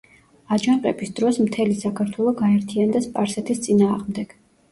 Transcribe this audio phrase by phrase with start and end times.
[0.55, 4.35] აჯანყების დროს მთელი საქართველო გაერთიანდა სპარსეთის წინააღმდეგ.